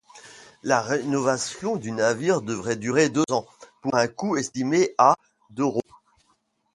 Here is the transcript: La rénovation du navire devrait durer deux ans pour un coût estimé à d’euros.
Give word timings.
La 0.63 0.81
rénovation 0.81 1.75
du 1.75 1.91
navire 1.91 2.41
devrait 2.41 2.75
durer 2.75 3.09
deux 3.09 3.23
ans 3.29 3.45
pour 3.83 3.93
un 3.97 4.07
coût 4.07 4.35
estimé 4.35 4.95
à 4.97 5.15
d’euros. 5.51 5.83